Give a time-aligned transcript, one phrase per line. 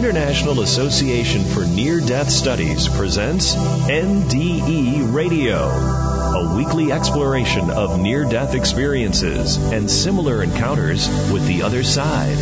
[0.00, 8.54] International Association for Near Death Studies presents NDE Radio, a weekly exploration of near death
[8.54, 12.38] experiences and similar encounters with the other side.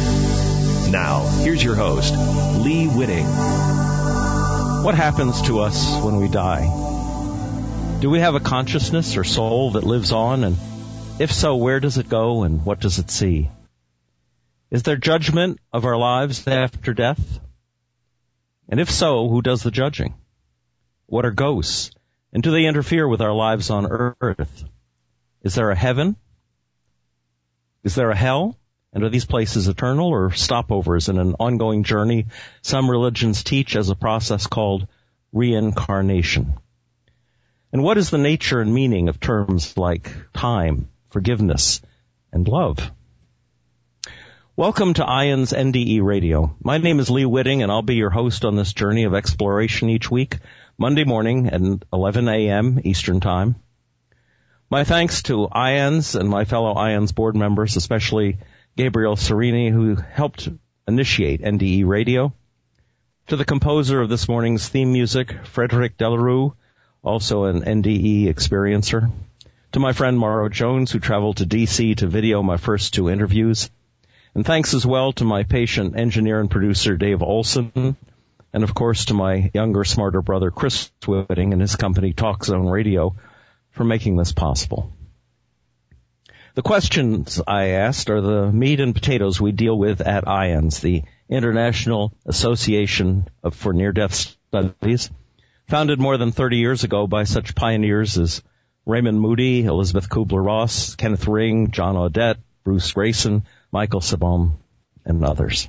[0.92, 2.15] Now, here's your host,
[2.63, 3.26] Lee Witting.
[3.26, 7.99] What happens to us when we die?
[7.99, 10.45] Do we have a consciousness or soul that lives on?
[10.45, 10.56] And
[11.19, 13.51] if so, where does it go and what does it see?
[14.71, 17.40] Is there judgment of our lives after death?
[18.68, 20.14] And if so, who does the judging?
[21.06, 21.90] What are ghosts?
[22.32, 24.64] And do they interfere with our lives on earth?
[25.42, 26.16] Is there a heaven?
[27.82, 28.59] Is there a hell?
[28.92, 32.26] And are these places eternal or stopovers in an ongoing journey
[32.62, 34.87] some religions teach as a process called
[35.32, 36.54] reincarnation?
[37.73, 41.80] And what is the nature and meaning of terms like time, forgiveness,
[42.32, 42.90] and love?
[44.58, 46.56] Welcome to IANDS NDE Radio.
[46.60, 49.88] My name is Lee Witting and I'll be your host on this journey of exploration
[49.88, 50.38] each week,
[50.76, 52.80] Monday morning at 11 a.m.
[52.82, 53.54] Eastern Time.
[54.68, 58.38] My thanks to IANDS and my fellow IANDS board members, especially
[58.76, 60.48] Gabriel Serini, who helped
[60.88, 62.32] initiate NDE Radio.
[63.28, 66.56] To the composer of this morning's theme music, Frederick Delarue,
[67.05, 69.09] also an NDE experiencer.
[69.70, 73.70] To my friend Mauro Jones, who traveled to DC to video my first two interviews.
[74.39, 77.97] And thanks as well to my patient engineer and producer Dave Olson,
[78.53, 82.69] and of course to my younger, smarter brother Chris Witting and his company Talk Zone
[82.69, 83.16] Radio
[83.72, 84.92] for making this possible.
[86.55, 91.03] The questions I asked are the meat and potatoes we deal with at IANDS, the
[91.28, 95.11] International Association for Near Death Studies,
[95.66, 98.44] founded more than 30 years ago by such pioneers as
[98.86, 104.53] Raymond Moody, Elisabeth Kubler-Ross, Kenneth Ring, John Audette, Bruce Greyson, Michael Sabom,
[105.05, 105.69] and others.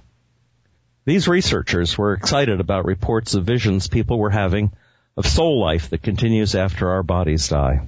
[1.05, 4.71] These researchers were excited about reports of visions people were having
[5.17, 7.87] of soul life that continues after our bodies die.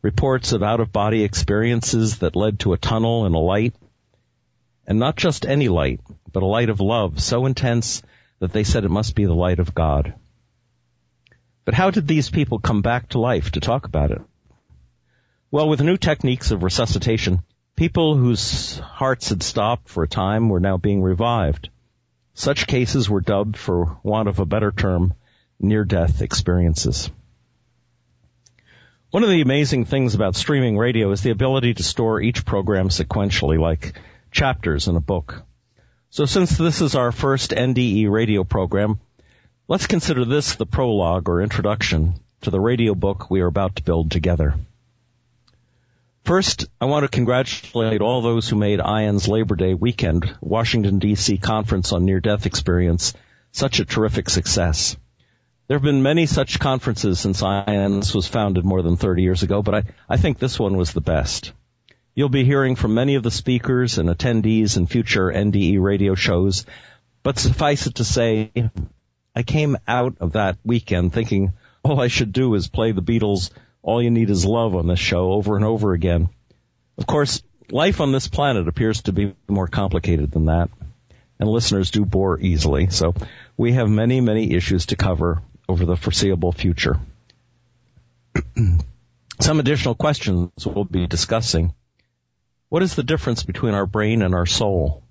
[0.00, 3.74] Reports of out-of-body experiences that led to a tunnel and a light.
[4.86, 6.00] And not just any light,
[6.32, 8.02] but a light of love so intense
[8.38, 10.14] that they said it must be the light of God.
[11.64, 14.22] But how did these people come back to life to talk about it?
[15.50, 17.42] Well, with new techniques of resuscitation,
[17.76, 21.70] People whose hearts had stopped for a time were now being revived.
[22.34, 25.14] Such cases were dubbed, for want of a better term,
[25.58, 27.10] near-death experiences.
[29.10, 32.88] One of the amazing things about streaming radio is the ability to store each program
[32.88, 33.94] sequentially, like
[34.30, 35.42] chapters in a book.
[36.10, 39.00] So since this is our first NDE radio program,
[39.68, 43.82] let's consider this the prologue or introduction to the radio book we are about to
[43.82, 44.54] build together.
[46.24, 51.42] First, I want to congratulate all those who made IANDS Labor Day weekend, Washington DC
[51.42, 53.12] conference on near death experience,
[53.50, 54.96] such a terrific success.
[55.66, 59.62] There have been many such conferences since IANDS was founded more than 30 years ago,
[59.62, 61.52] but I, I think this one was the best.
[62.14, 66.66] You'll be hearing from many of the speakers and attendees in future NDE radio shows,
[67.24, 68.52] but suffice it to say,
[69.34, 73.50] I came out of that weekend thinking all I should do is play the Beatles'
[73.82, 76.28] all you need is love on this show over and over again.
[76.96, 80.70] Of course, life on this planet appears to be more complicated than that,
[81.38, 83.14] and listeners do bore easily, so
[83.56, 87.00] we have many, many issues to cover over the foreseeable future.
[89.40, 91.74] Some additional questions we'll be discussing.
[92.68, 95.02] What is the difference between our brain and our soul?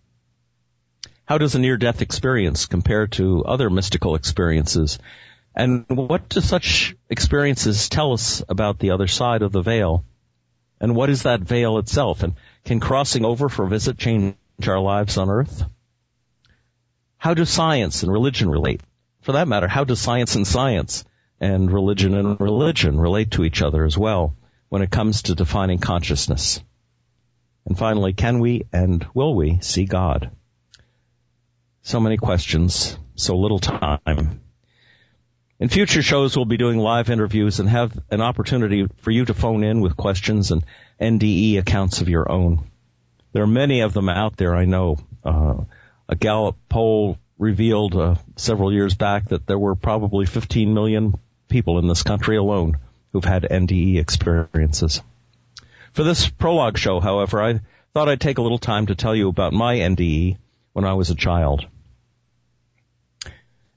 [1.26, 5.00] How does a near-death experience compare to other mystical experiences?
[5.56, 10.06] And what do such experiences tell us about the other side of the veil?
[10.80, 12.24] And what is that veil itself?
[12.24, 14.36] And can crossing over for a visit change
[14.66, 15.64] our lives on earth?
[17.18, 18.82] How do science and religion relate?
[19.22, 21.04] For that matter, how do science and science
[21.40, 24.36] and religion and religion relate to each other as well
[24.70, 26.64] when it comes to defining consciousness?
[27.66, 30.32] And finally, can we and will we see God?
[31.84, 34.42] So many questions, so little time.
[35.62, 39.36] In future shows, we'll be doing live interviews and have an opportunity for you to
[39.36, 40.66] phone in with questions and
[41.00, 42.64] NDE accounts of your own.
[43.32, 44.98] There are many of them out there, I know.
[45.24, 45.66] Uh,
[46.10, 51.14] a Gallup poll revealed uh, several years back that there were probably 15 million
[51.48, 52.80] people in this country alone
[53.14, 55.04] who've had NDE experiences.
[55.94, 57.60] For this prologue show, however, I
[57.94, 60.38] thought I'd take a little time to tell you about my NDE
[60.74, 61.68] when I was a child.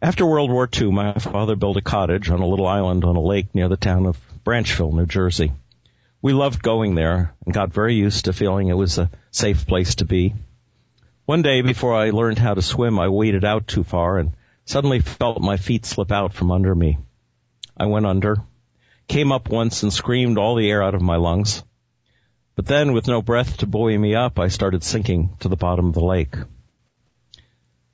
[0.05, 3.23] After World War II, my father built a cottage on a little island on a
[3.23, 5.53] lake near the town of Branchville, New Jersey.
[6.21, 9.95] We loved going there and got very used to feeling it was a safe place
[9.95, 10.35] to be.
[11.25, 14.33] One day before I learned how to swim, I waded out too far and
[14.67, 16.99] suddenly felt my feet slip out from under me.
[17.75, 18.43] I went under,
[19.09, 21.65] came up once and screamed all the air out of my lungs.
[22.57, 25.87] But then, with no breath to buoy me up, I started sinking to the bottom
[25.87, 26.35] of the lake.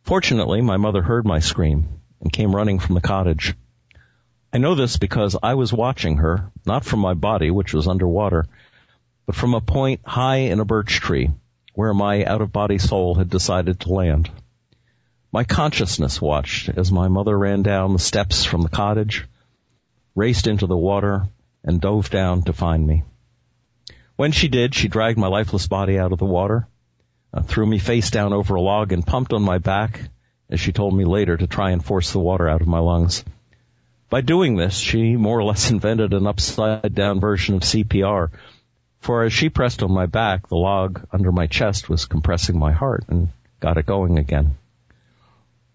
[0.03, 3.55] Fortunately, my mother heard my scream and came running from the cottage.
[4.53, 8.47] I know this because I was watching her, not from my body, which was underwater,
[9.27, 11.31] but from a point high in a birch tree
[11.75, 14.29] where my out-of-body soul had decided to land.
[15.33, 19.27] My consciousness watched as my mother ran down the steps from the cottage,
[20.17, 21.29] raced into the water,
[21.63, 23.05] and dove down to find me.
[24.17, 26.67] When she did, she dragged my lifeless body out of the water,
[27.33, 30.01] uh, threw me face down over a log, and pumped on my back,
[30.51, 33.25] as she told me later, to try and force the water out of my lungs.
[34.11, 38.31] By doing this, she more or less invented an upside down version of CPR,
[39.01, 42.73] for as she pressed on my back, the log under my chest was compressing my
[42.73, 44.57] heart and got it going again.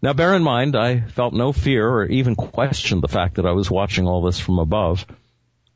[0.01, 3.53] Now bear in mind, I felt no fear or even questioned the fact that I
[3.53, 5.05] was watching all this from above.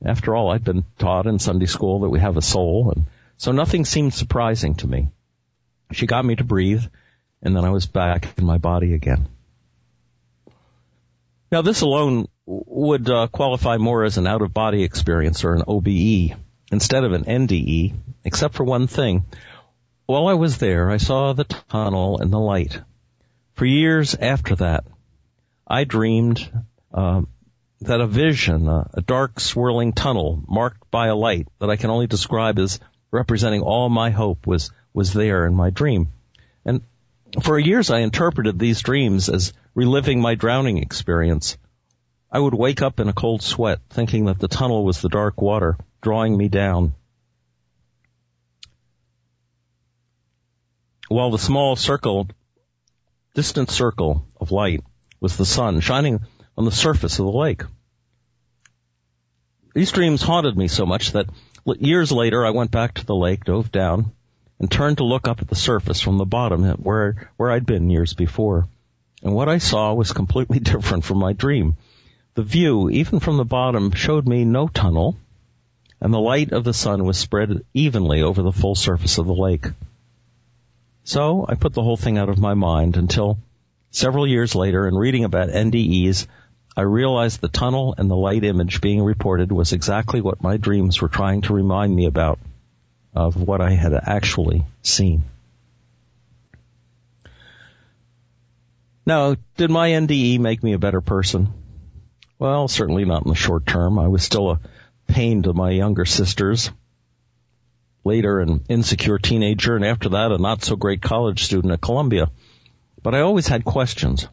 [0.05, 3.07] After all, I'd been taught in Sunday school that we have a soul, and
[3.37, 5.09] so nothing seemed surprising to me.
[5.91, 6.83] She got me to breathe,
[7.41, 9.27] and then I was back in my body again.
[11.51, 16.37] Now this alone would uh, qualify more as an out-of-body experience or an OBE
[16.71, 17.93] instead of an NDE,
[18.23, 19.25] except for one thing.
[20.05, 22.79] While I was there, I saw the tunnel and the light.
[23.53, 24.85] For years after that,
[25.67, 26.49] I dreamed
[26.93, 27.21] uh,
[27.81, 31.89] that a vision, uh, a dark swirling tunnel marked by a light that I can
[31.89, 32.79] only describe as
[33.11, 36.07] representing all my hope was was there in my dream.
[36.65, 36.81] And
[37.41, 41.57] for years I interpreted these dreams as reliving my drowning experience.
[42.31, 45.41] I would wake up in a cold sweat thinking that the tunnel was the dark
[45.41, 46.93] water drawing me down.
[51.07, 52.27] While the small circle,
[53.33, 54.83] distant circle of light
[55.19, 56.19] was the sun shining
[56.57, 57.63] on the surface of the lake.
[59.73, 61.29] These dreams haunted me so much that
[61.65, 64.11] years later I went back to the lake, dove down,
[64.59, 67.89] and turned to look up at the surface from the bottom where, where I'd been
[67.89, 68.67] years before.
[69.23, 71.75] And what I saw was completely different from my dream.
[72.35, 75.17] The view, even from the bottom, showed me no tunnel,
[75.99, 79.33] and the light of the sun was spread evenly over the full surface of the
[79.33, 79.65] lake.
[81.03, 83.39] So I put the whole thing out of my mind until
[83.91, 86.27] several years later in reading about NDEs,
[86.77, 91.01] I realized the tunnel and the light image being reported was exactly what my dreams
[91.01, 92.39] were trying to remind me about
[93.19, 95.23] of what I had actually seen.
[99.05, 101.53] Now, did my NDE make me a better person?
[102.37, 103.99] Well, certainly not in the short term.
[103.99, 104.59] I was still a
[105.07, 106.71] pain to my younger sisters.
[108.05, 112.31] Later, an insecure teenager, and after that, a not so great college student at Columbia.
[113.03, 114.27] But I always had questions.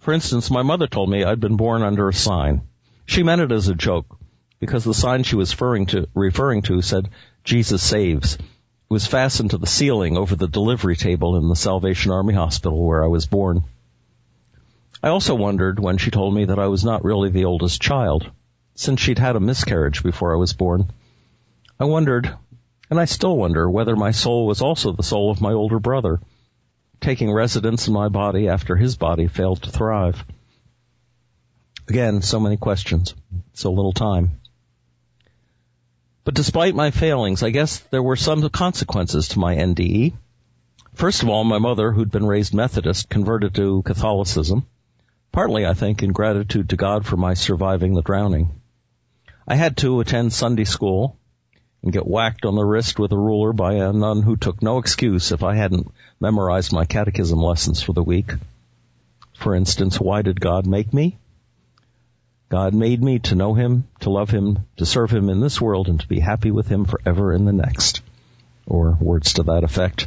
[0.00, 2.62] For instance, my mother told me I'd been born under a sign.
[3.06, 4.18] She meant it as a joke
[4.62, 7.08] because the sign she was referring to, referring to said,
[7.42, 8.36] Jesus saves.
[8.36, 8.40] It
[8.88, 13.02] was fastened to the ceiling over the delivery table in the Salvation Army Hospital where
[13.02, 13.64] I was born.
[15.02, 18.30] I also wondered when she told me that I was not really the oldest child,
[18.76, 20.92] since she'd had a miscarriage before I was born.
[21.80, 22.32] I wondered,
[22.88, 26.20] and I still wonder, whether my soul was also the soul of my older brother,
[27.00, 30.24] taking residence in my body after his body failed to thrive.
[31.88, 33.16] Again, so many questions,
[33.54, 34.38] so little time.
[36.24, 40.12] But despite my failings, I guess there were some consequences to my NDE.
[40.94, 44.64] First of all, my mother, who'd been raised Methodist, converted to Catholicism,
[45.32, 48.50] partly, I think, in gratitude to God for my surviving the drowning.
[49.48, 51.16] I had to attend Sunday school
[51.82, 54.78] and get whacked on the wrist with a ruler by a nun who took no
[54.78, 58.32] excuse if I hadn't memorized my catechism lessons for the week.
[59.34, 61.18] For instance, why did God make me?
[62.52, 65.88] God made me to know Him, to love Him, to serve Him in this world,
[65.88, 68.02] and to be happy with Him forever in the next.
[68.66, 70.06] Or words to that effect.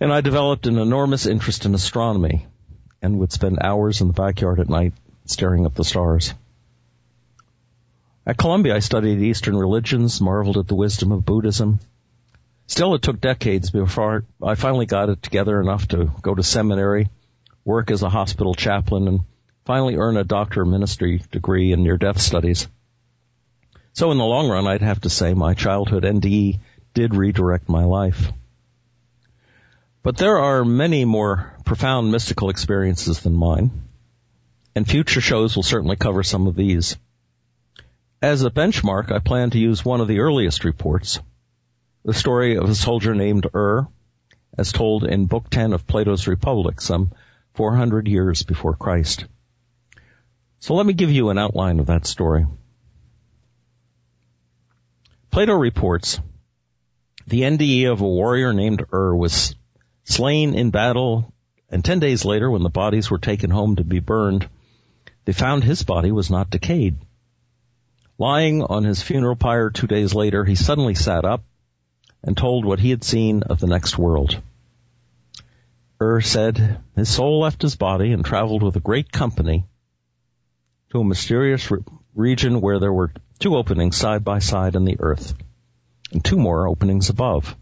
[0.00, 2.48] And I developed an enormous interest in astronomy
[3.00, 4.92] and would spend hours in the backyard at night
[5.24, 6.34] staring at the stars.
[8.26, 11.78] At Columbia, I studied Eastern religions, marveled at the wisdom of Buddhism.
[12.66, 17.08] Still, it took decades before I finally got it together enough to go to seminary,
[17.64, 19.20] work as a hospital chaplain, and
[19.64, 22.68] finally earn a doctor of ministry degree in near-death studies.
[23.94, 26.60] So in the long run, I'd have to say my childhood NDE
[26.92, 28.32] did redirect my life.
[30.02, 33.70] But there are many more profound mystical experiences than mine,
[34.74, 36.96] and future shows will certainly cover some of these.
[38.20, 41.20] As a benchmark, I plan to use one of the earliest reports,
[42.04, 43.86] the story of a soldier named Ur,
[44.58, 47.12] as told in Book 10 of Plato's Republic, some
[47.54, 49.24] 400 years before Christ.
[50.64, 52.46] So let me give you an outline of that story.
[55.30, 56.18] Plato reports
[57.26, 59.54] the NDE of a warrior named Ur was
[60.04, 61.30] slain in battle,
[61.68, 64.48] and ten days later, when the bodies were taken home to be burned,
[65.26, 66.96] they found his body was not decayed.
[68.16, 71.44] Lying on his funeral pyre two days later, he suddenly sat up
[72.22, 74.40] and told what he had seen of the next world.
[76.00, 79.66] Ur said his soul left his body and traveled with a great company
[80.94, 81.80] to a mysterious re-
[82.14, 85.34] region where there were two openings side by side in the earth
[86.12, 87.56] and two more openings above.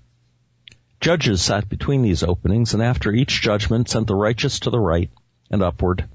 [1.01, 5.11] Judges sat between these openings and after each judgment sent the righteous to the right
[5.51, 6.07] and upward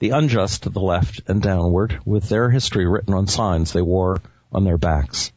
[0.00, 4.20] the unjust to the left and downward, with their history written on signs they wore
[4.52, 5.32] on their backs.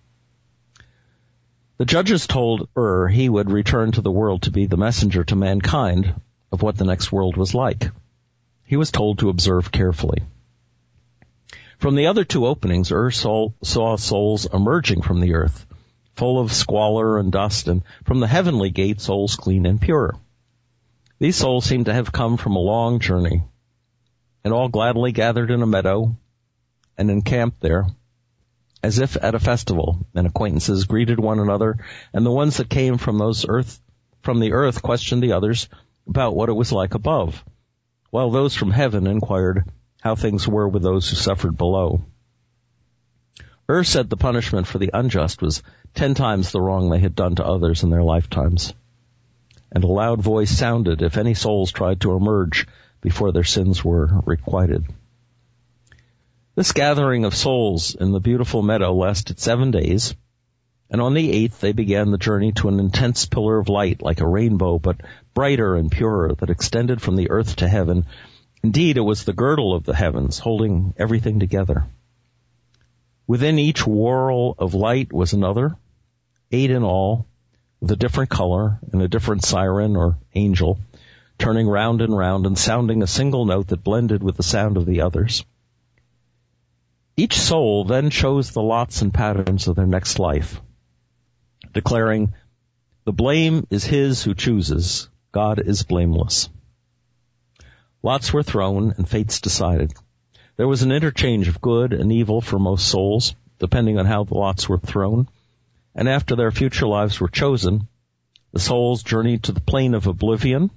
[1.78, 5.36] The judges told Ur he would return to the world to be the messenger to
[5.36, 6.16] mankind
[6.52, 7.92] of what the next world was like.
[8.64, 10.24] He was told to observe carefully.
[11.78, 15.68] From the other two openings, Ur saw, saw souls emerging from the earth,
[16.16, 20.16] full of squalor and dust, and from the heavenly gate, souls clean and pure.
[21.20, 23.44] These souls seemed to have come from a long journey,
[24.44, 26.16] and all gladly gathered in a meadow
[26.98, 27.86] and encamped there,
[28.82, 31.78] as if at a festival, and acquaintances greeted one another,
[32.12, 33.80] and the ones that came from those earth,
[34.22, 35.70] from the earth questioned the others
[36.08, 37.46] about what it was like above,
[38.10, 39.64] while those from heaven inquired
[40.02, 42.02] how things were with those who suffered below.
[43.70, 45.62] Ur said the punishment for the unjust was
[45.94, 48.74] ten times the wrong they had done to others in their lifetimes.
[49.72, 52.68] And a loud voice sounded if any souls tried to emerge
[53.02, 54.86] before their sins were requited.
[56.56, 60.16] This gathering of souls in the beautiful meadow lasted seven days,
[60.90, 64.22] and on the eighth they began the journey to an intense pillar of light like
[64.22, 65.02] a rainbow, but
[65.34, 68.06] brighter and purer that extended from the earth to heaven.
[68.64, 71.86] Indeed, it was the girdle of the heavens holding everything together.
[73.28, 75.76] Within each whorl of light was another,
[76.52, 77.28] eight in all,
[77.80, 80.80] with a different color and a different siren or angel,
[81.38, 84.86] turning round and round and sounding a single note that blended with the sound of
[84.86, 85.46] the others.
[87.16, 90.62] Each soul then chose the lots and patterns of their next life,
[91.74, 92.34] declaring,
[93.06, 96.50] the blame is his who chooses, God is blameless.
[98.08, 99.92] Lots were thrown and fates decided.
[100.56, 104.36] There was an interchange of good and evil for most souls, depending on how the
[104.36, 105.28] lots were thrown,
[105.94, 107.90] and after their future lives were chosen,
[108.54, 110.72] the souls journeyed to the plain of oblivion,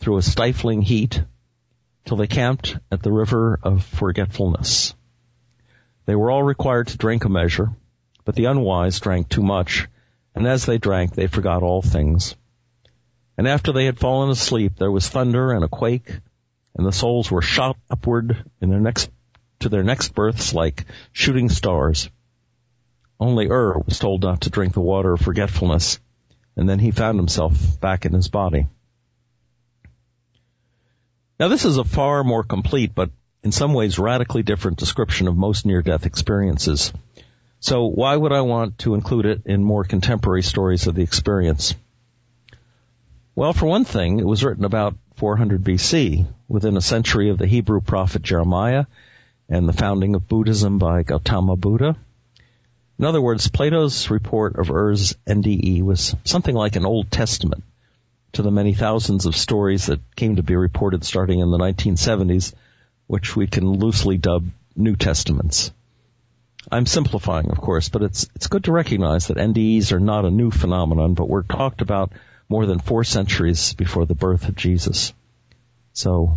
[0.00, 1.22] through a stifling heat
[2.04, 4.92] till they camped at the river of forgetfulness.
[6.06, 7.70] They were all required to drink a measure,
[8.24, 9.86] but the unwise drank too much,
[10.34, 12.34] and as they drank, they forgot all things.
[13.38, 16.10] And after they had fallen asleep, there was thunder and a quake,
[16.76, 19.10] and the souls were shot upward in their next,
[19.60, 22.10] to their next births like shooting stars.
[23.18, 25.98] Only Ur was told not to drink the water of forgetfulness,
[26.54, 28.66] and then he found himself back in his body.
[31.40, 33.10] Now this is a far more complete, but
[33.42, 36.92] in some ways radically different description of most near-death experiences.
[37.60, 41.74] So why would I want to include it in more contemporary stories of the experience?
[43.34, 47.46] Well, for one thing, it was written about 400 BC, within a century of the
[47.46, 48.84] Hebrew prophet Jeremiah
[49.48, 51.96] and the founding of Buddhism by Gautama Buddha.
[52.98, 57.64] In other words, Plato's report of Er's NDE was something like an Old Testament
[58.32, 62.52] to the many thousands of stories that came to be reported starting in the 1970s,
[63.06, 64.44] which we can loosely dub
[64.74, 65.72] New Testaments.
[66.70, 70.30] I'm simplifying, of course, but it's it's good to recognize that NDEs are not a
[70.30, 72.12] new phenomenon, but were talked about
[72.48, 75.12] more than four centuries before the birth of Jesus.
[75.92, 76.36] So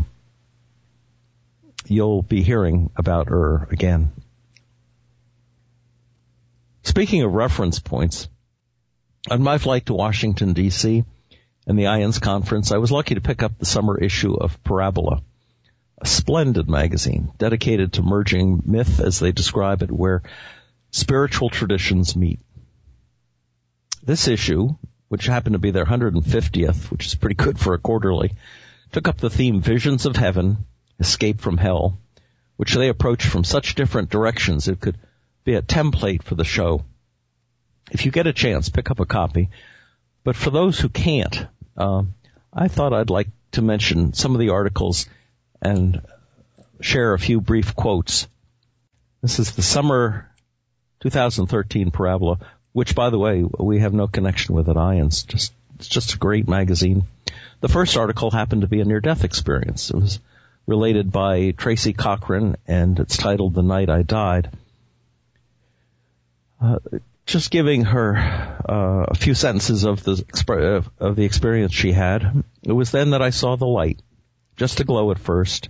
[1.86, 4.12] you'll be hearing about Ur again.
[6.84, 8.28] Speaking of reference points,
[9.30, 11.06] on my flight to Washington DC,
[11.68, 15.22] and the IANDS conference, I was lucky to pick up the summer issue of Parabola,
[16.02, 20.24] a splendid magazine dedicated to merging myth, as they describe it, where
[20.90, 22.40] spiritual traditions meet.
[24.02, 24.70] This issue,
[25.10, 28.34] which happened to be their 150th, which is pretty good for a quarterly,
[28.92, 30.66] took up the theme Visions of Heaven,
[31.00, 32.00] Escape from Hell,
[32.56, 34.98] which they approached from such different directions it could
[35.44, 36.84] be a template for the show.
[37.92, 39.50] If you get a chance, pick up a copy.
[40.24, 42.04] But for those who can't, uh,
[42.54, 45.08] I thought I'd like to mention some of the articles
[45.62, 46.02] and
[46.82, 48.28] share a few brief quotes.
[49.22, 50.30] This is the summer
[51.02, 52.40] 2013 Parabola,
[52.74, 55.26] which by the way, we have no connection with at IANDS.
[55.28, 57.04] Just, it's just a great magazine.
[57.62, 59.90] The first article happened to be a near-death experience.
[59.90, 60.20] It was
[60.66, 64.52] related by Tracy Cochran, and it's titled "The Night I Died."
[66.62, 66.80] Uh,
[67.26, 70.24] just giving her uh, a few sentences of the
[71.00, 72.44] of the experience she had.
[72.64, 74.02] It was then that I saw the light,
[74.58, 75.70] just a glow at first,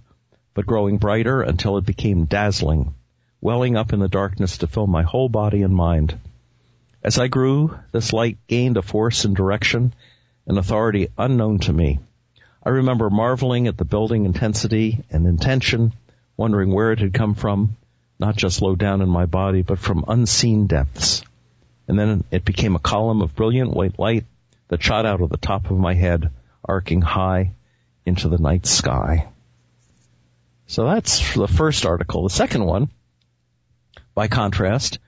[0.54, 2.94] but growing brighter until it became dazzling,
[3.42, 6.18] welling up in the darkness to fill my whole body and mind.
[7.02, 9.94] As I grew, this light gained a force and direction,
[10.46, 12.00] an authority unknown to me.
[12.62, 15.94] I remember marveling at the building intensity and intention,
[16.36, 17.78] wondering where it had come from,
[18.20, 21.24] not just low down in my body, but from unseen depths.
[21.88, 24.26] And then it became a column of brilliant white light
[24.68, 26.30] that shot out of the top of my head,
[26.66, 27.52] arcing high
[28.06, 29.30] into the night sky.
[30.68, 32.24] So that's the first article.
[32.24, 32.90] The second one,
[34.14, 35.00] by contrast,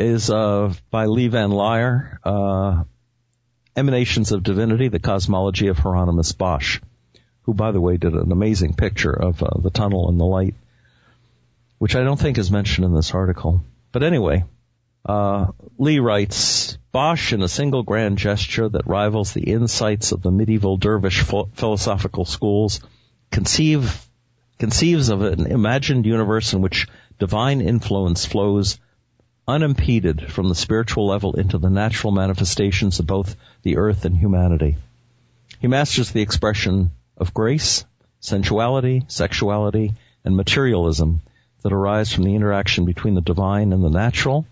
[0.00, 2.84] is uh, by Lee Van Laer, uh,
[3.76, 6.80] Emanations of Divinity, the Cosmology of Hieronymus Bosch,
[7.42, 10.54] who, by the way, did an amazing picture of uh, the tunnel and the light,
[11.78, 13.60] which I don't think is mentioned in this article.
[13.92, 14.44] But anyway,
[15.04, 20.30] uh, Lee writes, Bosch, in a single grand gesture that rivals the insights of the
[20.30, 22.80] medieval dervish philosophical schools,
[23.30, 24.04] conceive,
[24.58, 26.88] conceives of an imagined universe in which
[27.18, 28.78] divine influence flows
[29.50, 34.76] unimpeded from the spiritual level into the natural manifestations of both the earth and humanity.
[35.60, 37.84] He masters the expression of grace,
[38.20, 41.20] sensuality, sexuality, and materialism
[41.62, 44.46] that arise from the interaction between the divine and the natural,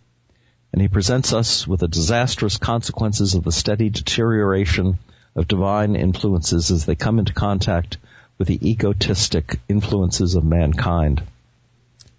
[0.72, 4.98] and he presents us with the disastrous consequences of the steady deterioration
[5.36, 7.98] of divine influences as they come into contact
[8.36, 11.22] with the egotistic influences of mankind.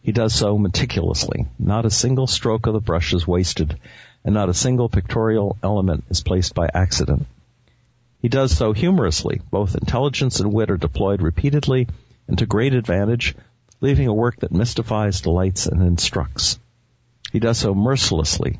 [0.01, 1.45] He does so meticulously.
[1.57, 3.77] Not a single stroke of the brush is wasted,
[4.23, 7.25] and not a single pictorial element is placed by accident.
[8.21, 9.41] He does so humorously.
[9.51, 11.87] Both intelligence and wit are deployed repeatedly
[12.27, 13.35] and to great advantage,
[13.81, 16.59] leaving a work that mystifies, delights, and instructs.
[17.31, 18.59] He does so mercilessly.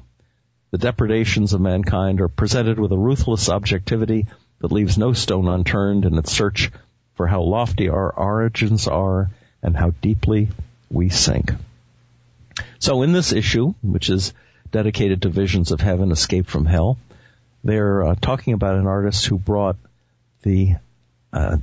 [0.72, 4.28] The depredations of mankind are presented with a ruthless objectivity
[4.60, 6.72] that leaves no stone unturned in its search
[7.16, 9.32] for how lofty our origins are
[9.64, 10.50] and how deeply
[10.90, 11.52] we sink.
[12.80, 14.34] So in this issue, which is
[14.72, 16.98] dedicated to visions of heaven, escape from hell,
[17.64, 19.76] they're uh, talking about an artist who brought
[20.44, 20.76] the
[21.34, 21.58] uh,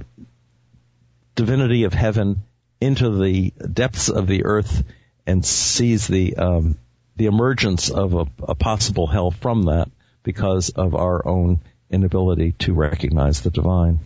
[1.34, 2.42] divinity of heaven
[2.80, 4.84] into the depths of the earth
[5.26, 6.76] and sees the um,
[7.16, 9.88] the emergence of a, a possible hell from that
[10.22, 11.60] because of our own
[11.90, 14.00] inability to recognize the divine.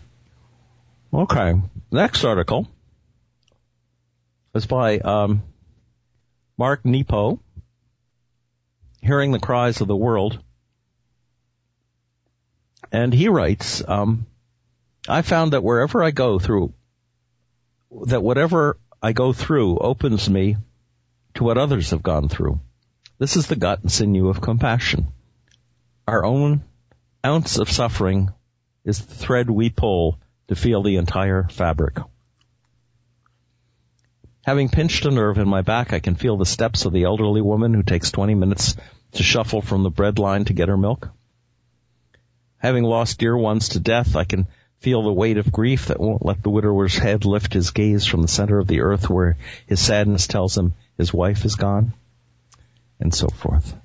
[1.13, 1.55] Okay,
[1.91, 2.67] next article
[4.53, 5.43] was by um,
[6.57, 7.39] Mark Nepo,
[9.01, 10.39] Hearing the Cries of the World.
[12.91, 14.25] And he writes, um,
[15.07, 16.73] I found that wherever I go through,
[18.07, 20.57] that whatever I go through opens me
[21.35, 22.59] to what others have gone through.
[23.17, 25.07] This is the gut and sinew of compassion.
[26.07, 26.63] Our own
[27.25, 28.31] ounce of suffering
[28.83, 31.97] is the thread we pull to feel the entire fabric.
[34.43, 37.41] Having pinched a nerve in my back, I can feel the steps of the elderly
[37.41, 38.75] woman who takes 20 minutes
[39.13, 41.09] to shuffle from the bread line to get her milk.
[42.57, 44.47] Having lost dear ones to death, I can
[44.79, 48.23] feel the weight of grief that won't let the widower's head lift his gaze from
[48.23, 51.93] the center of the earth where his sadness tells him his wife is gone,
[52.99, 53.75] and so forth.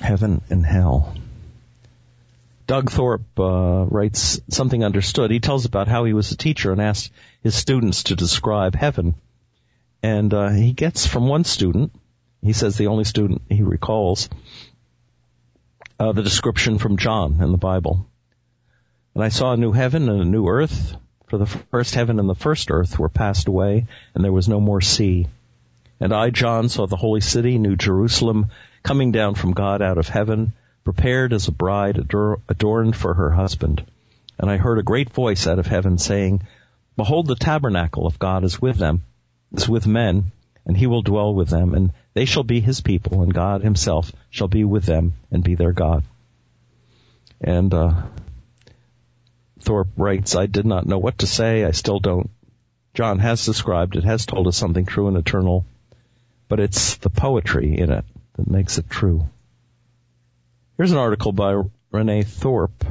[0.00, 1.14] Heaven and hell.
[2.72, 5.30] Doug Thorpe uh, writes something understood.
[5.30, 9.14] He tells about how he was a teacher and asked his students to describe heaven,
[10.02, 11.92] and uh, he gets from one student.
[12.40, 14.30] He says the only student he recalls
[16.00, 18.06] uh, the description from John in the Bible.
[19.14, 22.26] And I saw a new heaven and a new earth, for the first heaven and
[22.26, 25.26] the first earth were passed away, and there was no more sea.
[26.00, 28.46] And I, John, saw the holy city, New Jerusalem,
[28.82, 30.54] coming down from God out of heaven
[30.84, 31.98] prepared as a bride
[32.48, 33.84] adorned for her husband.
[34.38, 36.42] And I heard a great voice out of heaven saying,
[36.96, 39.02] Behold, the tabernacle of God is with them,
[39.52, 40.32] is with men,
[40.66, 44.12] and he will dwell with them, and they shall be his people, and God himself
[44.30, 46.04] shall be with them and be their God.
[47.40, 48.02] And uh,
[49.60, 51.64] Thorpe writes, I did not know what to say.
[51.64, 52.30] I still don't.
[52.94, 55.64] John has described it, has told us something true and eternal,
[56.48, 59.26] but it's the poetry in it that makes it true.
[60.82, 62.84] Here's an article by Renee Thorpe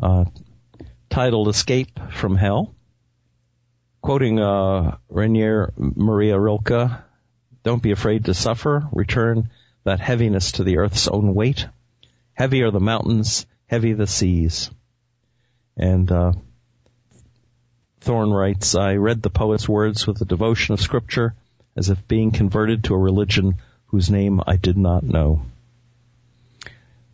[0.00, 0.24] uh,
[1.10, 2.74] titled Escape from Hell.
[4.00, 6.90] Quoting uh, Rainer Maria Rilke,
[7.62, 8.88] don't be afraid to suffer.
[8.90, 9.50] Return
[9.84, 11.68] that heaviness to the earth's own weight.
[12.32, 14.70] Heavy are the mountains, heavy the seas.
[15.76, 16.32] And, uh,
[18.00, 21.34] Thorne writes, I read the poet's words with the devotion of scripture
[21.76, 23.56] as if being converted to a religion
[23.88, 25.42] whose name I did not know.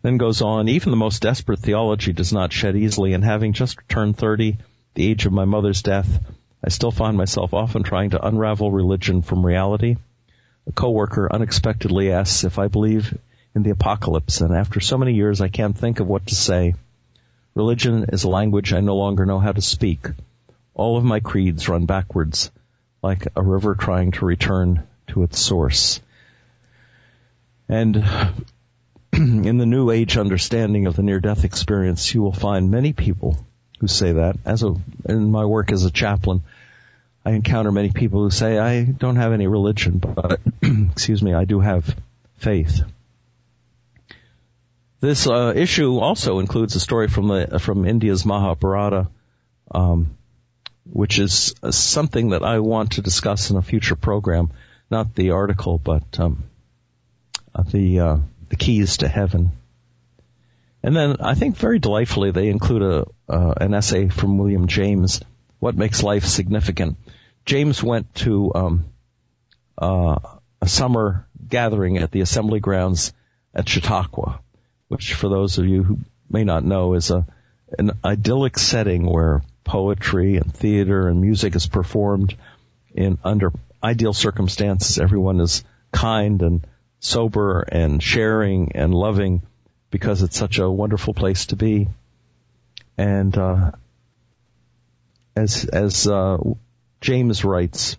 [0.01, 3.77] Then goes on, even the most desperate theology does not shed easily, and having just
[3.87, 4.57] turned 30,
[4.95, 6.19] the age of my mother's death,
[6.63, 9.97] I still find myself often trying to unravel religion from reality.
[10.67, 13.17] A coworker unexpectedly asks if I believe
[13.55, 16.75] in the apocalypse, and after so many years I can't think of what to say.
[17.55, 20.07] Religion is a language I no longer know how to speak.
[20.73, 22.49] All of my creeds run backwards,
[23.03, 25.99] like a river trying to return to its source.
[27.67, 28.03] And
[29.17, 33.37] in the New Age understanding of the near-death experience, you will find many people
[33.79, 34.37] who say that.
[34.45, 36.43] As a, in my work as a chaplain,
[37.25, 41.45] I encounter many people who say, I don't have any religion, but, excuse me, I
[41.45, 41.95] do have
[42.37, 42.81] faith.
[45.01, 49.07] This uh, issue also includes a story from the from India's Mahabharata,
[49.71, 50.15] um,
[50.85, 54.51] which is something that I want to discuss in a future program.
[54.91, 56.43] Not the article, but um,
[57.55, 58.17] uh, the uh,
[58.51, 59.51] the keys to heaven.
[60.83, 65.21] And then I think very delightfully they include a uh, an essay from William James,
[65.59, 66.97] "What Makes Life Significant."
[67.45, 68.85] James went to um,
[69.77, 70.17] uh,
[70.61, 73.13] a summer gathering at the assembly grounds
[73.55, 74.41] at Chautauqua,
[74.89, 77.25] which, for those of you who may not know, is a
[77.79, 82.35] an idyllic setting where poetry and theater and music is performed
[82.93, 84.99] in under ideal circumstances.
[84.99, 86.67] Everyone is kind and
[87.01, 89.41] sober and sharing and loving
[89.89, 91.89] because it's such a wonderful place to be.
[92.97, 93.71] And uh,
[95.35, 96.37] as as uh,
[97.01, 97.97] James writes,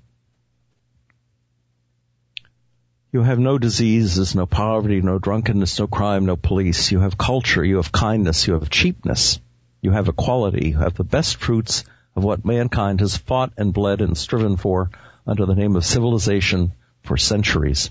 [3.13, 6.93] you have no diseases, no poverty, no drunkenness, no crime, no police.
[6.93, 9.41] You have culture, you have kindness, you have cheapness,
[9.83, 11.85] you have equality, you have the best fruits
[12.15, 14.91] of what mankind has fought and bled and striven for
[15.27, 17.91] under the name of civilization for centuries.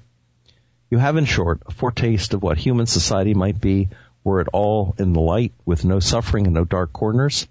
[0.92, 3.88] You have, in short, a foretaste of what human society might be
[4.26, 7.48] were it all in the light with no suffering and no dark corners.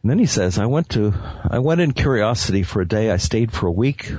[0.00, 1.12] And then he says, I went to,
[1.50, 3.10] I went in curiosity for a day.
[3.10, 4.12] I stayed for a week,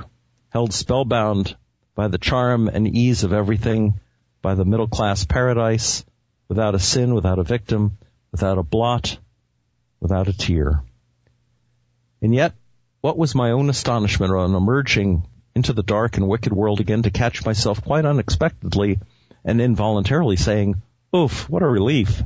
[0.50, 1.56] held spellbound
[1.94, 4.00] by the charm and ease of everything,
[4.42, 6.04] by the middle class paradise,
[6.48, 7.96] without a sin, without a victim,
[8.32, 9.16] without a blot,
[9.98, 10.82] without a tear.
[12.20, 12.52] And yet,
[13.00, 17.10] what was my own astonishment on emerging into the dark and wicked world again to
[17.10, 19.00] catch myself quite unexpectedly
[19.42, 20.82] and involuntarily saying,
[21.14, 22.22] oof, what a relief.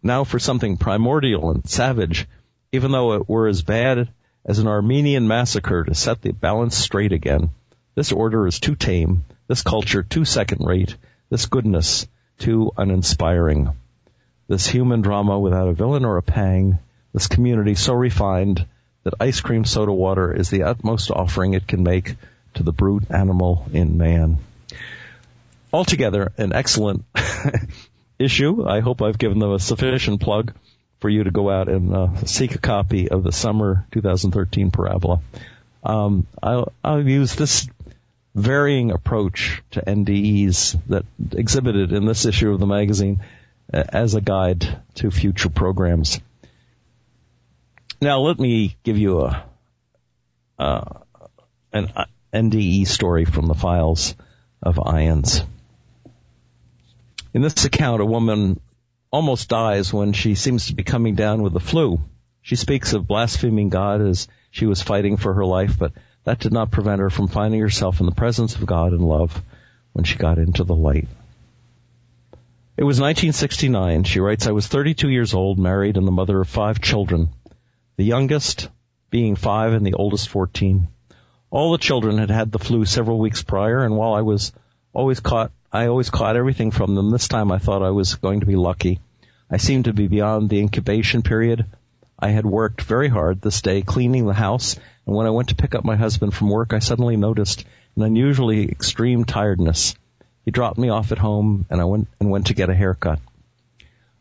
[0.00, 2.28] Now for something primordial and savage,
[2.70, 4.08] even though it were as bad
[4.44, 7.50] as an Armenian massacre to set the balance straight again.
[7.96, 10.96] This order is too tame, this culture too second rate,
[11.30, 12.06] this goodness
[12.38, 13.70] too uninspiring.
[14.46, 16.78] This human drama without a villain or a pang,
[17.12, 18.66] this community so refined
[19.02, 22.14] that ice cream soda water is the utmost offering it can make
[22.54, 24.38] to the brute animal in man.
[25.72, 27.04] Altogether, an excellent
[28.18, 28.66] issue.
[28.66, 30.52] I hope I've given them a sufficient plug
[31.00, 35.20] for you to go out and uh, seek a copy of the summer 2013 parabola.
[35.82, 37.68] Um, I'll, I'll use this
[38.34, 43.22] varying approach to NDEs that exhibited in this issue of the magazine
[43.72, 46.20] uh, as a guide to future programs.
[48.00, 49.44] Now let me give you a,
[50.58, 50.84] uh,
[51.72, 51.92] an
[52.32, 54.14] NDE story from the files
[54.62, 55.44] of IANDS.
[57.34, 58.60] In this account, a woman
[59.10, 62.00] almost dies when she seems to be coming down with the flu.
[62.40, 65.92] She speaks of blaspheming God as she was fighting for her life, but
[66.24, 69.42] that did not prevent her from finding herself in the presence of God and love
[69.92, 71.08] when she got into the light.
[72.76, 74.04] It was 1969.
[74.04, 77.28] She writes, I was 32 years old, married, and the mother of five children.
[77.96, 78.68] The youngest
[79.10, 80.88] being five and the oldest 14.
[81.52, 84.52] All the children had had the flu several weeks prior, and while I was
[84.94, 87.10] always caught, I always caught everything from them.
[87.10, 89.00] This time I thought I was going to be lucky.
[89.50, 91.66] I seemed to be beyond the incubation period.
[92.18, 95.54] I had worked very hard this day cleaning the house, and when I went to
[95.54, 99.94] pick up my husband from work, I suddenly noticed an unusually extreme tiredness.
[100.46, 103.18] He dropped me off at home, and I went and went to get a haircut.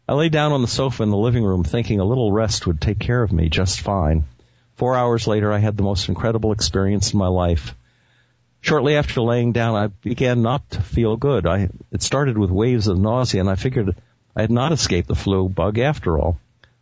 [0.06, 2.82] I lay down on the sofa in the living room thinking a little rest would
[2.82, 4.26] take care of me just fine.
[4.76, 7.76] Four hours later, I had the most incredible experience in my life.
[8.62, 11.48] Shortly after laying down, I began not to feel good.
[11.48, 13.96] I, it started with waves of nausea and I figured
[14.36, 16.40] I had not escaped the flu bug after all.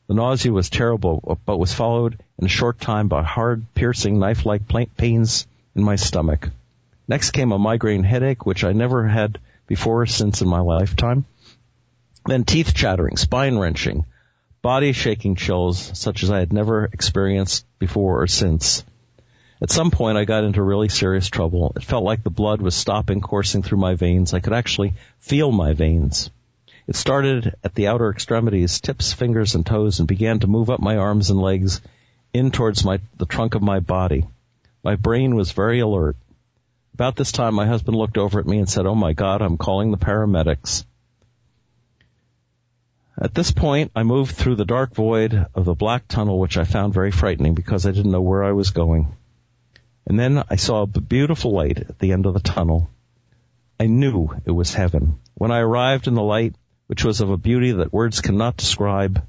[0.08, 4.98] The nausea was terrible, but was followed in a short time by hard, piercing, knife-like
[4.98, 6.50] pains in my stomach.
[7.08, 11.26] Next came a migraine headache, which I never had before since in my lifetime.
[12.26, 14.06] Then teeth chattering, spine wrenching,
[14.62, 18.84] body shaking chills such as I had never experienced before or since.
[19.62, 21.74] At some point I got into really serious trouble.
[21.76, 24.34] It felt like the blood was stopping coursing through my veins.
[24.34, 26.30] I could actually feel my veins.
[26.88, 30.80] It started at the outer extremities, tips, fingers, and toes, and began to move up
[30.80, 31.82] my arms and legs
[32.34, 34.26] in towards my, the trunk of my body.
[34.84, 36.16] My brain was very alert.
[36.94, 39.58] About this time, my husband looked over at me and said, Oh my God, I'm
[39.58, 40.86] calling the paramedics.
[43.22, 46.64] At this point, I moved through the dark void of the black tunnel, which I
[46.64, 49.14] found very frightening because I didn't know where I was going.
[50.08, 52.90] And then I saw a beautiful light at the end of the tunnel.
[53.78, 55.20] I knew it was heaven.
[55.34, 56.56] When I arrived in the light,
[56.88, 59.22] which was of a beauty that words cannot describe,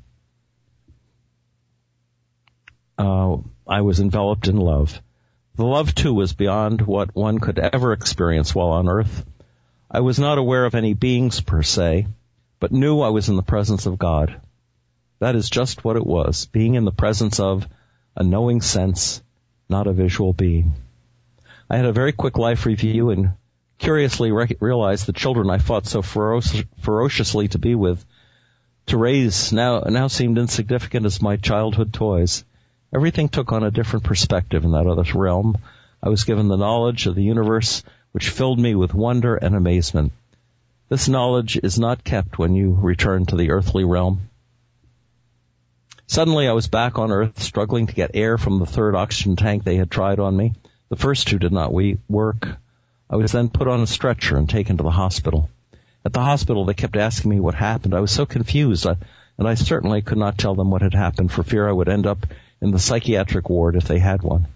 [2.97, 5.03] uh, I was enveloped in love.
[5.57, 9.27] The love too was beyond what one could ever experience while on earth.
[9.91, 12.07] I was not aware of any beings per se,
[12.61, 14.41] but knew I was in the presence of God.
[15.19, 17.67] That is just what it was, being in the presence of
[18.15, 19.23] a knowing sense,
[19.69, 20.75] not a visual being.
[21.69, 23.31] I had a very quick life review and
[23.79, 26.43] curiously re- realized the children I fought so fero-
[26.81, 28.05] ferociously to be with,
[28.87, 32.45] to raise now, now seemed insignificant as my childhood toys.
[32.95, 35.57] Everything took on a different perspective in that other realm.
[36.03, 40.13] I was given the knowledge of the universe which filled me with wonder and amazement.
[40.91, 44.23] This knowledge is not kept when you return to the earthly realm.
[46.09, 49.63] Suddenly I was back on earth struggling to get air from the third oxygen tank
[49.63, 50.55] they had tried on me.
[50.89, 52.49] The first two did not work.
[53.09, 55.49] I was then put on a stretcher and taken to the hospital.
[56.05, 57.95] At the hospital they kept asking me what happened.
[57.95, 61.45] I was so confused and I certainly could not tell them what had happened for
[61.45, 62.27] fear I would end up
[62.61, 64.49] in the psychiatric ward if they had one.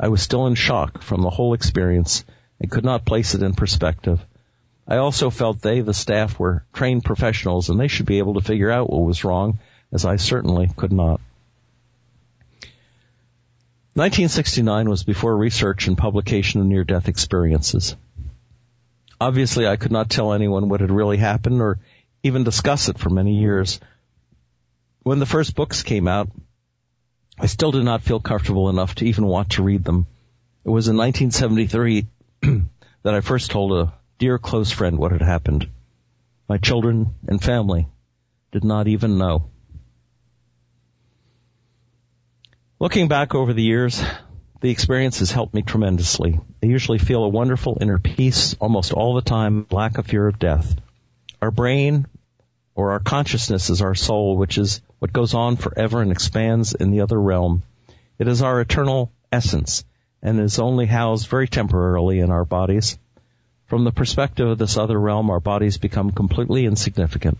[0.00, 2.24] I was still in shock from the whole experience
[2.60, 4.20] and could not place it in perspective.
[4.88, 8.40] I also felt they, the staff, were trained professionals and they should be able to
[8.40, 9.58] figure out what was wrong,
[9.92, 11.20] as I certainly could not.
[13.92, 17.96] 1969 was before research and publication of near-death experiences.
[19.20, 21.80] Obviously, I could not tell anyone what had really happened or
[22.22, 23.80] even discuss it for many years.
[25.02, 26.30] When the first books came out,
[27.38, 30.06] I still did not feel comfortable enough to even want to read them.
[30.64, 32.06] It was in 1973
[33.02, 35.68] that I first told a dear close friend what had happened.
[36.48, 37.86] My children and family
[38.50, 39.50] did not even know.
[42.80, 44.02] Looking back over the years,
[44.60, 46.40] the experience has helped me tremendously.
[46.62, 50.38] I usually feel a wonderful inner peace almost all the time, lack of fear of
[50.38, 50.74] death.
[51.40, 52.06] Our brain
[52.74, 56.90] or our consciousness is our soul, which is what goes on forever and expands in
[56.90, 57.62] the other realm.
[58.18, 59.84] It is our eternal essence
[60.22, 62.98] and is only housed very temporarily in our bodies.
[63.68, 67.36] From the perspective of this other realm, our bodies become completely insignificant.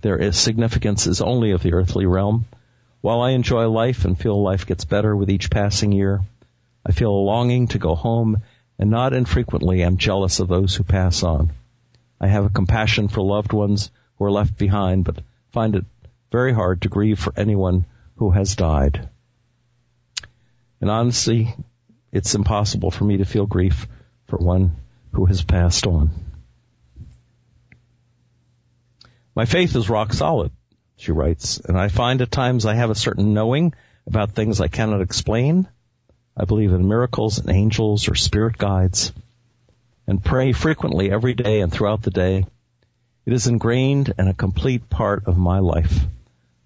[0.00, 2.46] Their significance is only of the earthly realm.
[3.02, 6.22] While I enjoy life and feel life gets better with each passing year,
[6.86, 8.38] I feel a longing to go home
[8.78, 11.52] and not infrequently am jealous of those who pass on.
[12.18, 15.84] I have a compassion for loved ones who are left behind, but find it
[16.32, 17.84] very hard to grieve for anyone
[18.16, 19.06] who has died.
[20.80, 21.54] And honestly,
[22.10, 23.86] it's impossible for me to feel grief
[24.28, 24.74] for one
[25.12, 26.10] who has passed on.
[29.34, 30.50] My faith is rock solid,
[30.96, 33.72] she writes, and I find at times I have a certain knowing
[34.06, 35.68] about things I cannot explain.
[36.36, 39.12] I believe in miracles and angels or spirit guides
[40.08, 42.46] and pray frequently every day and throughout the day.
[43.26, 46.06] It is ingrained and a complete part of my life.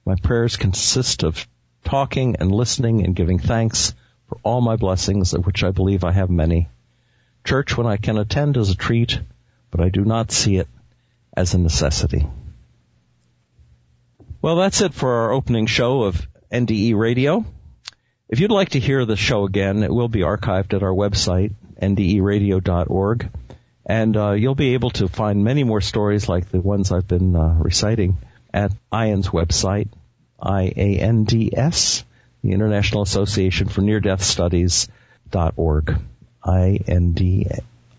[0.07, 1.47] My prayers consist of
[1.85, 3.95] talking and listening and giving thanks
[4.29, 6.69] for all my blessings, of which I believe I have many.
[7.45, 9.21] Church, when I can attend, is a treat,
[9.71, 10.69] but I do not see it
[11.37, 12.27] as a necessity.
[14.41, 17.45] Well, that's it for our opening show of NDE Radio.
[18.29, 21.53] If you'd like to hear the show again, it will be archived at our website,
[21.81, 23.31] nderadio.org,
[23.85, 27.37] and uh, you'll be able to find many more stories like the ones I've been
[27.37, 28.19] uh, reciting
[28.55, 29.89] at IAND's website,
[30.41, 32.05] I-A-N-D-S,
[32.43, 34.23] the International Association for Near Death
[36.45, 36.89] Studies dot org.
[36.89, 37.47] I-N-D,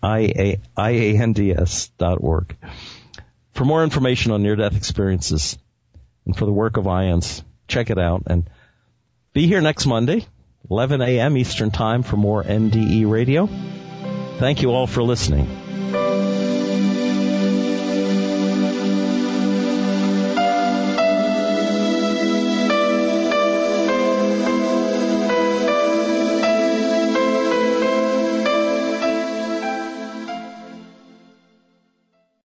[0.02, 2.56] I-A-I-A-N-D-S dot org.
[3.52, 5.58] For more information on near death experiences
[6.26, 8.50] and for the work of IANDS, check it out and
[9.32, 10.26] be here next Monday,
[10.70, 11.36] 11 a.m.
[11.36, 13.48] Eastern Time for more NDE radio.
[14.38, 15.63] Thank you all for listening.